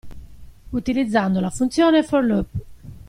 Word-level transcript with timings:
Utilizzando 0.73 1.39
la 1.39 1.51
funzione 1.51 2.01
For 2.01 2.23
Loop. 2.25 2.47